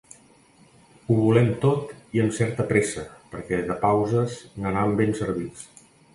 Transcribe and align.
Ho 1.09 1.17
volem 1.17 1.51
tot 1.65 1.91
i 2.19 2.23
amb 2.23 2.33
certa 2.39 2.65
pressa 2.73 3.05
perquè 3.35 3.61
de 3.69 3.77
pauses 3.85 4.41
n’anam 4.65 4.99
ben 5.03 5.17
servits. 5.23 5.71